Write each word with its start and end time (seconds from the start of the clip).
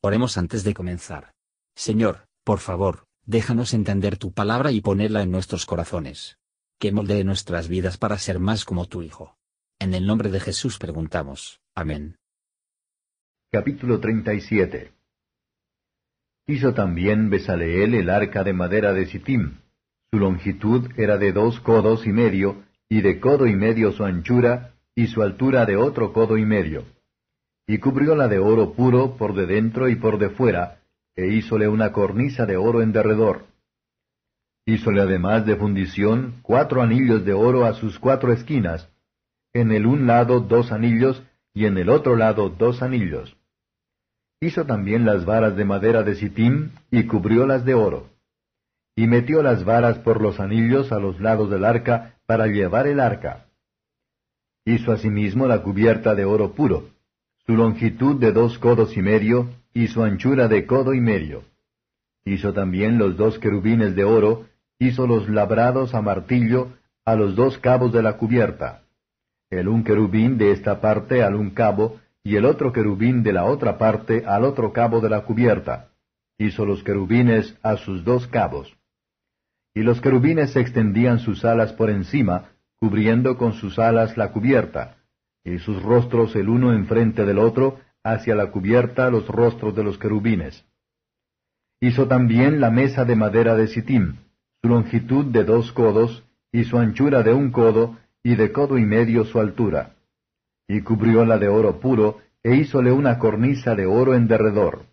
Oremos 0.00 0.38
antes 0.38 0.62
de 0.62 0.74
comenzar. 0.74 1.32
Señor, 1.74 2.28
por 2.44 2.60
favor, 2.60 3.06
déjanos 3.26 3.74
entender 3.74 4.16
tu 4.16 4.32
palabra 4.32 4.70
y 4.70 4.80
ponerla 4.80 5.22
en 5.22 5.32
nuestros 5.32 5.66
corazones. 5.66 6.38
Que 6.78 6.92
moldee 6.92 7.24
nuestras 7.24 7.66
vidas 7.66 7.98
para 7.98 8.16
ser 8.16 8.38
más 8.38 8.64
como 8.64 8.86
tu 8.86 9.02
Hijo. 9.02 9.36
En 9.80 9.94
el 9.94 10.06
nombre 10.06 10.30
de 10.30 10.38
Jesús 10.38 10.78
preguntamos. 10.78 11.60
Amén. 11.74 12.16
Capítulo 13.50 13.98
37 13.98 14.92
Hizo 16.46 16.74
también 16.74 17.28
Besaleel 17.28 17.94
el 17.94 18.08
arca 18.08 18.44
de 18.44 18.52
madera 18.52 18.92
de 18.92 19.06
Sittim. 19.06 19.58
Su 20.12 20.20
longitud 20.20 20.92
era 20.96 21.18
de 21.18 21.32
dos 21.32 21.58
codos 21.58 22.06
y 22.06 22.10
medio, 22.10 22.64
y 22.88 23.00
de 23.00 23.18
codo 23.18 23.48
y 23.48 23.56
medio 23.56 23.90
su 23.90 24.04
anchura, 24.04 24.76
y 24.94 25.08
su 25.08 25.22
altura 25.22 25.66
de 25.66 25.76
otro 25.76 26.12
codo 26.12 26.38
y 26.38 26.44
medio 26.44 26.86
y 27.68 27.78
cubrióla 27.78 28.28
de 28.28 28.38
oro 28.38 28.72
puro 28.72 29.16
por 29.18 29.34
de 29.34 29.44
dentro 29.44 29.90
y 29.90 29.96
por 29.96 30.18
de 30.18 30.30
fuera, 30.30 30.80
e 31.14 31.26
hízole 31.26 31.68
una 31.68 31.92
cornisa 31.92 32.46
de 32.46 32.56
oro 32.56 32.80
en 32.80 32.92
derredor. 32.92 33.44
Hízole 34.64 35.02
además 35.02 35.44
de 35.44 35.54
fundición 35.54 36.36
cuatro 36.40 36.80
anillos 36.80 37.26
de 37.26 37.34
oro 37.34 37.66
a 37.66 37.74
sus 37.74 37.98
cuatro 37.98 38.32
esquinas, 38.32 38.88
en 39.52 39.70
el 39.70 39.84
un 39.84 40.06
lado 40.06 40.40
dos 40.40 40.72
anillos, 40.72 41.22
y 41.52 41.66
en 41.66 41.76
el 41.76 41.90
otro 41.90 42.16
lado 42.16 42.48
dos 42.48 42.80
anillos. 42.80 43.36
Hizo 44.40 44.64
también 44.64 45.04
las 45.04 45.26
varas 45.26 45.54
de 45.54 45.66
madera 45.66 46.02
de 46.02 46.14
sitim, 46.14 46.70
y 46.90 47.06
cubriólas 47.06 47.66
de 47.66 47.74
oro. 47.74 48.08
Y 48.96 49.06
metió 49.06 49.42
las 49.42 49.64
varas 49.64 49.98
por 49.98 50.22
los 50.22 50.40
anillos 50.40 50.90
a 50.90 50.98
los 50.98 51.20
lados 51.20 51.50
del 51.50 51.66
arca, 51.66 52.14
para 52.24 52.46
llevar 52.46 52.86
el 52.86 52.98
arca. 52.98 53.44
Hizo 54.64 54.90
asimismo 54.92 55.46
la 55.46 55.62
cubierta 55.62 56.14
de 56.14 56.24
oro 56.24 56.52
puro 56.52 56.97
su 57.48 57.56
longitud 57.56 58.16
de 58.16 58.30
dos 58.30 58.58
codos 58.58 58.94
y 58.94 59.00
medio, 59.00 59.48
y 59.72 59.86
su 59.86 60.02
anchura 60.02 60.48
de 60.48 60.66
codo 60.66 60.92
y 60.92 61.00
medio. 61.00 61.44
Hizo 62.26 62.52
también 62.52 62.98
los 62.98 63.16
dos 63.16 63.38
querubines 63.38 63.96
de 63.96 64.04
oro, 64.04 64.44
hizo 64.78 65.06
los 65.06 65.30
labrados 65.30 65.94
a 65.94 66.02
martillo 66.02 66.74
a 67.06 67.14
los 67.14 67.36
dos 67.36 67.56
cabos 67.56 67.90
de 67.90 68.02
la 68.02 68.18
cubierta, 68.18 68.82
el 69.48 69.66
un 69.66 69.82
querubín 69.82 70.36
de 70.36 70.52
esta 70.52 70.82
parte 70.82 71.22
al 71.22 71.36
un 71.36 71.48
cabo, 71.52 71.98
y 72.22 72.36
el 72.36 72.44
otro 72.44 72.70
querubín 72.70 73.22
de 73.22 73.32
la 73.32 73.46
otra 73.46 73.78
parte 73.78 74.24
al 74.26 74.44
otro 74.44 74.74
cabo 74.74 75.00
de 75.00 75.08
la 75.08 75.22
cubierta. 75.22 75.88
Hizo 76.36 76.66
los 76.66 76.84
querubines 76.84 77.56
a 77.62 77.78
sus 77.78 78.04
dos 78.04 78.26
cabos. 78.26 78.76
Y 79.74 79.84
los 79.84 80.02
querubines 80.02 80.54
extendían 80.54 81.18
sus 81.18 81.46
alas 81.46 81.72
por 81.72 81.88
encima, 81.88 82.50
cubriendo 82.78 83.38
con 83.38 83.54
sus 83.54 83.78
alas 83.78 84.18
la 84.18 84.32
cubierta, 84.32 84.97
y 85.44 85.58
sus 85.58 85.82
rostros 85.82 86.34
el 86.36 86.48
uno 86.48 86.72
enfrente 86.72 87.24
del 87.24 87.38
otro, 87.38 87.78
hacia 88.04 88.34
la 88.34 88.50
cubierta 88.50 89.10
los 89.10 89.26
rostros 89.26 89.74
de 89.74 89.84
los 89.84 89.98
querubines. 89.98 90.64
Hizo 91.80 92.08
también 92.08 92.60
la 92.60 92.70
mesa 92.70 93.04
de 93.04 93.16
madera 93.16 93.54
de 93.54 93.68
sitim, 93.68 94.16
su 94.62 94.68
longitud 94.68 95.26
de 95.26 95.44
dos 95.44 95.72
codos, 95.72 96.24
y 96.50 96.64
su 96.64 96.78
anchura 96.78 97.22
de 97.22 97.32
un 97.32 97.50
codo, 97.50 97.96
y 98.22 98.34
de 98.34 98.52
codo 98.52 98.78
y 98.78 98.84
medio 98.84 99.24
su 99.24 99.38
altura. 99.38 99.94
Y 100.66 100.82
cubrióla 100.82 101.38
de 101.38 101.48
oro 101.48 101.78
puro, 101.80 102.18
e 102.42 102.56
hízole 102.56 102.92
una 102.92 103.18
cornisa 103.18 103.74
de 103.74 103.86
oro 103.86 104.14
en 104.14 104.26
derredor. 104.26 104.86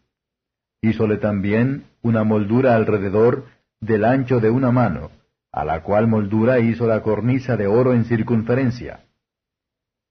Hízole 0.81 1.17
también 1.17 1.85
una 2.01 2.23
moldura 2.23 2.75
alrededor 2.75 3.45
del 3.79 4.05
ancho 4.05 4.39
de 4.39 4.49
una 4.49 4.71
mano, 4.71 5.11
a 5.51 5.65
la 5.65 5.81
cual 5.81 6.07
moldura 6.07 6.59
hizo 6.59 6.85
la 6.85 7.01
cornisa 7.01 7.57
de 7.57 7.67
oro 7.67 7.93
en 7.93 8.05
circunferencia. 8.05 9.05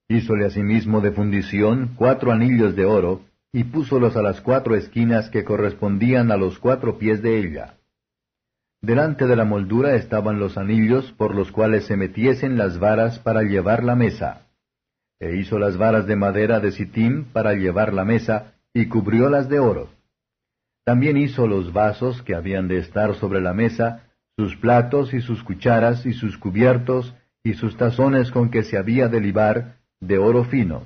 Hízole 0.08 0.44
asimismo 0.44 1.00
de 1.00 1.12
fundición 1.12 1.94
cuatro 1.96 2.30
anillos 2.30 2.76
de 2.76 2.84
oro, 2.84 3.22
y 3.52 3.64
púsolos 3.64 4.16
a 4.16 4.22
las 4.22 4.40
cuatro 4.40 4.74
esquinas 4.74 5.30
que 5.30 5.44
correspondían 5.44 6.30
a 6.30 6.36
los 6.36 6.58
cuatro 6.58 6.98
pies 6.98 7.22
de 7.22 7.38
ella. 7.38 7.76
Delante 8.82 9.26
de 9.26 9.36
la 9.36 9.44
moldura 9.44 9.94
estaban 9.94 10.38
los 10.38 10.58
anillos 10.58 11.12
por 11.12 11.34
los 11.34 11.50
cuales 11.50 11.86
se 11.86 11.96
metiesen 11.96 12.58
las 12.58 12.78
varas 12.78 13.18
para 13.18 13.42
llevar 13.42 13.82
la 13.82 13.94
mesa. 13.94 14.48
E 15.20 15.36
hizo 15.36 15.58
las 15.58 15.78
varas 15.78 16.06
de 16.06 16.16
madera 16.16 16.60
de 16.60 16.72
sitim 16.72 17.24
para 17.32 17.54
llevar 17.54 17.94
la 17.94 18.04
mesa, 18.04 18.54
y 18.74 18.86
cubriólas 18.88 19.48
de 19.48 19.58
oro. 19.58 19.88
También 20.84 21.16
hizo 21.16 21.46
los 21.46 21.72
vasos 21.72 22.20
que 22.22 22.34
habían 22.34 22.68
de 22.68 22.78
estar 22.78 23.14
sobre 23.14 23.40
la 23.40 23.54
mesa, 23.54 24.10
sus 24.36 24.54
platos 24.56 25.14
y 25.14 25.22
sus 25.22 25.42
cucharas 25.42 26.04
y 26.04 26.12
sus 26.12 26.36
cubiertos, 26.36 27.14
y 27.42 27.54
sus 27.54 27.76
tazones 27.76 28.30
con 28.30 28.50
que 28.50 28.64
se 28.64 28.76
había 28.76 29.08
de 29.08 29.20
libar, 29.20 29.76
de 30.06 30.18
oro 30.18 30.44
fino. 30.44 30.82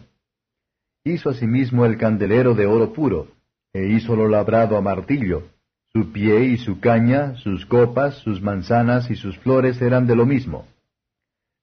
Hizo 1.04 1.30
asimismo 1.30 1.84
el 1.84 1.96
candelero 1.96 2.54
de 2.54 2.66
oro 2.66 2.92
puro, 2.92 3.28
e 3.72 3.86
hízolo 3.86 4.28
labrado 4.28 4.76
a 4.76 4.80
martillo. 4.80 5.48
Su 5.92 6.12
pie 6.12 6.44
y 6.44 6.58
su 6.58 6.80
caña, 6.80 7.34
sus 7.36 7.66
copas, 7.66 8.16
sus 8.18 8.40
manzanas 8.42 9.10
y 9.10 9.16
sus 9.16 9.38
flores 9.38 9.80
eran 9.80 10.06
de 10.06 10.14
lo 10.14 10.26
mismo. 10.26 10.66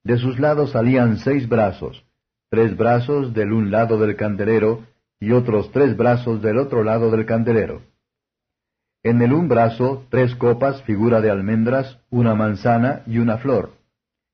De 0.03 0.17
sus 0.17 0.39
lados 0.39 0.71
salían 0.71 1.17
seis 1.17 1.47
brazos, 1.47 2.03
tres 2.49 2.75
brazos 2.75 3.33
del 3.33 3.53
un 3.53 3.71
lado 3.71 3.97
del 3.97 4.15
candelero, 4.15 4.83
y 5.19 5.31
otros 5.31 5.71
tres 5.71 5.95
brazos 5.95 6.41
del 6.41 6.57
otro 6.57 6.83
lado 6.83 7.09
del 7.11 7.25
candelero. 7.25 7.81
En 9.03 9.21
el 9.21 9.33
un 9.33 9.47
brazo 9.47 10.05
tres 10.09 10.35
copas 10.35 10.81
figura 10.83 11.21
de 11.21 11.29
almendras, 11.29 11.99
una 12.09 12.35
manzana 12.35 13.03
y 13.05 13.19
una 13.19 13.37
flor, 13.37 13.73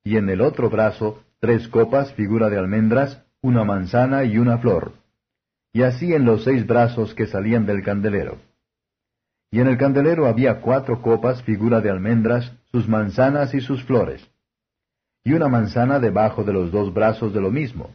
y 0.02 0.16
en 0.16 0.28
el 0.30 0.40
otro 0.40 0.70
brazo 0.70 1.22
tres 1.42 1.66
copas 1.66 2.12
figura 2.12 2.48
de 2.50 2.56
almendras, 2.56 3.20
una 3.40 3.64
manzana 3.64 4.22
y 4.22 4.38
una 4.38 4.58
flor, 4.58 4.92
y 5.72 5.82
así 5.82 6.14
en 6.14 6.24
los 6.24 6.44
seis 6.44 6.64
brazos 6.68 7.16
que 7.16 7.26
salían 7.26 7.66
del 7.66 7.82
candelero. 7.82 8.36
Y 9.50 9.58
en 9.58 9.66
el 9.66 9.76
candelero 9.76 10.28
había 10.28 10.60
cuatro 10.60 11.02
copas 11.02 11.42
figura 11.42 11.80
de 11.80 11.90
almendras, 11.90 12.52
sus 12.70 12.88
manzanas 12.88 13.54
y 13.54 13.60
sus 13.60 13.82
flores, 13.82 14.24
y 15.24 15.32
una 15.32 15.48
manzana 15.48 15.98
debajo 15.98 16.44
de 16.44 16.52
los 16.52 16.70
dos 16.70 16.94
brazos 16.94 17.34
de 17.34 17.40
lo 17.40 17.50
mismo, 17.50 17.90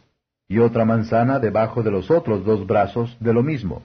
y 0.49 0.59
otra 0.59 0.83
manzana 0.83 1.39
debajo 1.39 1.83
de 1.83 1.91
los 1.91 2.11
otros 2.11 2.43
dos 2.43 2.67
brazos 2.67 3.15
de 3.21 3.33
lo 3.33 3.43
mismo, 3.43 3.81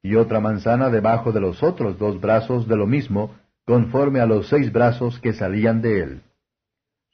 y 0.00 0.14
otra 0.14 0.38
manzana 0.38 0.90
debajo 0.90 1.32
de 1.32 1.40
los 1.40 1.60
otros 1.64 1.98
dos 1.98 2.20
brazos 2.20 2.68
de 2.68 2.76
lo 2.76 2.86
mismo, 2.86 3.34
conforme 3.66 4.20
a 4.20 4.26
los 4.26 4.46
seis 4.46 4.70
brazos 4.72 5.18
que 5.18 5.32
salían 5.32 5.82
de 5.82 6.02
él 6.02 6.22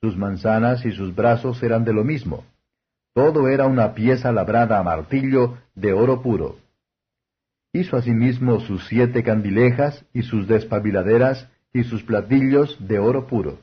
sus 0.01 0.17
manzanas 0.17 0.85
y 0.85 0.93
sus 0.93 1.15
brazos 1.15 1.63
eran 1.63 1.85
de 1.85 1.93
lo 1.93 2.05
mismo. 2.05 2.45
Todo 3.15 3.49
era 3.49 3.67
una 3.67 3.95
pieza 3.95 4.31
labrada 4.33 4.79
a 4.79 4.83
martillo 4.83 5.59
de 5.75 5.93
oro 5.93 6.23
puro. 6.23 6.57
Hizo 7.73 7.97
asimismo 7.97 8.61
sus 8.61 8.87
siete 8.87 9.23
candilejas 9.23 10.05
y 10.13 10.23
sus 10.23 10.47
despabiladeras 10.47 11.49
y 11.73 11.85
sus 11.85 12.03
platillos 12.03 12.77
de 12.81 12.99
oro 12.99 13.27
puro. 13.27 13.59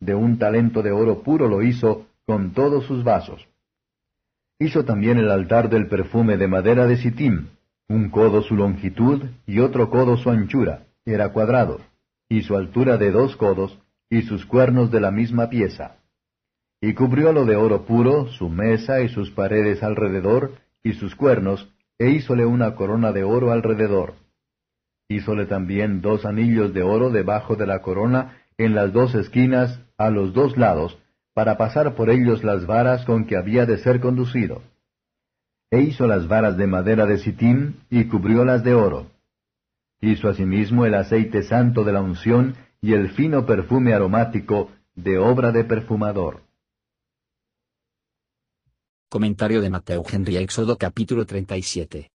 De 0.00 0.14
un 0.14 0.38
talento 0.38 0.82
de 0.82 0.92
oro 0.92 1.22
puro 1.22 1.48
lo 1.48 1.62
hizo 1.62 2.06
con 2.26 2.52
todos 2.52 2.84
sus 2.86 3.04
vasos. 3.04 3.46
Hizo 4.58 4.84
también 4.84 5.18
el 5.18 5.30
altar 5.30 5.68
del 5.68 5.86
perfume 5.86 6.36
de 6.36 6.48
madera 6.48 6.86
de 6.86 6.96
sitim, 6.96 7.48
un 7.88 8.10
codo 8.10 8.42
su 8.42 8.56
longitud 8.56 9.22
y 9.46 9.60
otro 9.60 9.88
codo 9.88 10.16
su 10.16 10.30
anchura, 10.30 10.86
era 11.04 11.32
cuadrado, 11.32 11.80
y 12.28 12.42
su 12.42 12.56
altura 12.56 12.96
de 12.96 13.10
dos 13.10 13.36
codos, 13.36 13.78
y 14.10 14.22
sus 14.22 14.46
cuernos 14.46 14.90
de 14.90 15.00
la 15.00 15.10
misma 15.10 15.48
pieza. 15.48 15.96
Y 16.80 16.94
cubriólo 16.94 17.44
de 17.44 17.56
oro 17.56 17.84
puro, 17.84 18.28
su 18.28 18.48
mesa 18.48 19.00
y 19.00 19.08
sus 19.08 19.30
paredes 19.30 19.82
alrededor, 19.82 20.52
y 20.82 20.92
sus 20.94 21.14
cuernos, 21.14 21.68
e 21.98 22.10
hízole 22.10 22.46
una 22.46 22.74
corona 22.76 23.12
de 23.12 23.24
oro 23.24 23.50
alrededor. 23.50 24.14
Hízole 25.08 25.46
también 25.46 26.00
dos 26.00 26.24
anillos 26.24 26.72
de 26.72 26.82
oro 26.82 27.10
debajo 27.10 27.56
de 27.56 27.66
la 27.66 27.82
corona, 27.82 28.42
en 28.56 28.74
las 28.74 28.92
dos 28.92 29.14
esquinas, 29.14 29.80
a 29.96 30.10
los 30.10 30.32
dos 30.32 30.56
lados, 30.56 30.98
para 31.34 31.56
pasar 31.56 31.94
por 31.94 32.10
ellos 32.10 32.44
las 32.44 32.66
varas 32.66 33.04
con 33.04 33.24
que 33.24 33.36
había 33.36 33.66
de 33.66 33.78
ser 33.78 34.00
conducido. 34.00 34.62
E 35.70 35.80
hizo 35.80 36.06
las 36.06 36.28
varas 36.28 36.56
de 36.56 36.66
madera 36.66 37.06
de 37.06 37.18
sitín, 37.18 37.80
y 37.90 38.04
cubriólas 38.04 38.62
de 38.64 38.74
oro. 38.74 39.06
Hizo 40.00 40.28
asimismo 40.28 40.86
el 40.86 40.94
aceite 40.94 41.42
santo 41.42 41.84
de 41.84 41.92
la 41.92 42.00
unción, 42.00 42.54
y 42.80 42.92
el 42.94 43.10
fino 43.10 43.44
perfume 43.44 43.92
aromático 43.92 44.70
de 44.94 45.18
obra 45.18 45.50
de 45.50 45.64
perfumador. 45.64 46.44
Comentario 49.08 49.60
de 49.60 49.70
Mateo 49.70 50.04
Henry 50.08 50.36
Éxodo 50.36 50.78
capítulo 50.78 51.26
37. 51.26 52.12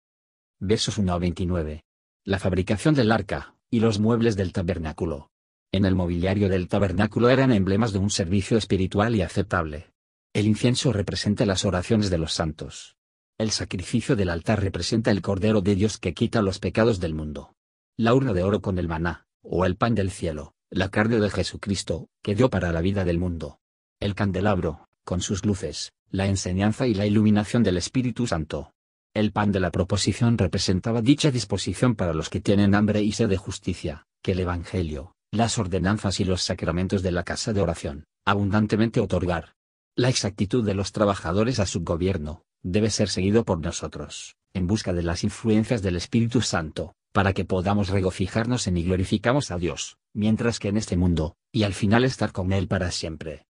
Versos 0.59 0.97
1 0.97 1.13
a 1.13 1.17
29. 1.17 1.83
La 2.25 2.39
fabricación 2.39 2.94
del 2.94 3.11
arca, 3.13 3.56
y 3.69 3.79
los 3.79 4.00
muebles 4.00 4.35
del 4.35 4.51
tabernáculo. 4.51 5.31
En 5.71 5.85
el 5.85 5.95
mobiliario 5.95 6.50
del 6.50 6.67
tabernáculo 6.67 7.29
eran 7.29 7.53
emblemas 7.53 7.94
de 7.94 8.00
un 8.00 8.09
servicio 8.09 8.57
espiritual 8.57 9.15
y 9.15 9.21
aceptable. 9.21 9.94
El 10.33 10.45
incienso 10.45 10.91
representa 10.91 11.45
las 11.45 11.63
oraciones 11.63 12.09
de 12.09 12.17
los 12.17 12.33
santos. 12.33 12.97
El 13.38 13.51
sacrificio 13.51 14.17
del 14.17 14.29
altar 14.29 14.61
representa 14.61 15.11
el 15.11 15.21
Cordero 15.21 15.61
de 15.61 15.75
Dios 15.75 15.97
que 15.97 16.13
quita 16.13 16.41
los 16.41 16.59
pecados 16.59 17.00
del 17.00 17.13
mundo. 17.13 17.56
La 17.95 18.13
urna 18.13 18.33
de 18.33 18.44
oro 18.44 18.61
con 18.61 18.77
el 18.79 18.88
maná, 18.88 19.29
o 19.41 19.65
el 19.65 19.75
pan 19.75 19.95
del 19.95 20.12
cielo, 20.12 20.53
la 20.69 20.89
carne 20.89 21.19
de 21.19 21.30
Jesucristo, 21.30 22.09
que 22.21 22.36
dio 22.36 22.50
para 22.50 22.71
la 22.71 22.81
vida 22.81 23.06
del 23.06 23.18
mundo. 23.18 23.59
El 24.00 24.15
candelabro, 24.15 24.88
con 25.03 25.21
sus 25.21 25.45
luces, 25.45 25.91
la 26.12 26.27
enseñanza 26.27 26.88
y 26.88 26.94
la 26.94 27.06
iluminación 27.06 27.63
del 27.63 27.77
Espíritu 27.77 28.27
Santo. 28.27 28.74
El 29.13 29.31
pan 29.31 29.51
de 29.51 29.59
la 29.59 29.71
proposición 29.71 30.38
representaba 30.38 31.01
dicha 31.01 31.31
disposición 31.31 31.95
para 31.95 32.13
los 32.13 32.30
que 32.30 32.41
tienen 32.41 32.75
hambre 32.75 33.01
y 33.01 33.12
sed 33.12 33.30
de 33.30 33.38
justicia, 33.38 34.06
que 34.21 34.33
el 34.33 34.39
Evangelio, 34.39 35.13
las 35.31 35.57
ordenanzas 35.57 36.19
y 36.19 36.25
los 36.25 36.44
sacramentos 36.44 37.01
de 37.01 37.12
la 37.12 37.24
casa 37.24 37.53
de 37.53 37.62
oración, 37.62 38.06
abundantemente 38.25 39.00
otorgar. 39.00 39.56
La 39.95 40.09
exactitud 40.09 40.63
de 40.63 40.75
los 40.75 40.92
trabajadores 40.92 41.59
a 41.59 41.65
su 41.65 41.83
gobierno, 41.83 42.44
debe 42.62 42.89
ser 42.89 43.09
seguido 43.09 43.44
por 43.45 43.59
nosotros, 43.59 44.35
en 44.53 44.68
busca 44.68 44.94
de 44.94 45.03
las 45.03 45.24
influencias 45.24 45.81
del 45.81 45.95
Espíritu 45.95 46.42
Santo, 46.42 46.95
para 47.11 47.33
que 47.33 47.45
podamos 47.45 47.89
regocijarnos 47.89 48.67
en 48.67 48.77
y 48.77 48.83
glorificamos 48.83 49.51
a 49.51 49.57
Dios, 49.57 49.97
mientras 50.13 50.59
que 50.59 50.69
en 50.69 50.77
este 50.77 50.97
mundo, 50.97 51.35
y 51.51 51.63
al 51.63 51.73
final 51.73 52.03
estar 52.03 52.31
con 52.31 52.53
Él 52.53 52.67
para 52.67 52.91
siempre. 52.91 53.45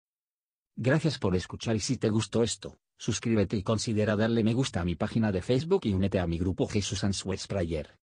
Gracias 0.76 1.18
por 1.20 1.36
escuchar 1.36 1.76
y 1.76 1.80
si 1.80 1.98
te 1.98 2.10
gustó 2.10 2.44
esto, 2.44 2.78
suscríbete 2.98 3.56
y 3.56 3.64
considera 3.64 4.16
darle 4.16 4.44
me 4.44 4.54
gusta 4.54 4.82
a 4.82 4.86
mi 4.86 4.96
página 4.96 5.32
de 5.32 5.42
Facebook 5.42 5.82
y 5.86 5.94
únete 5.94 6.20
a 6.20 6.28
mi 6.28 6.38
grupo 6.38 6.68
Jesús 6.68 7.04
Answers 7.04 7.48
Prayer. 7.48 7.98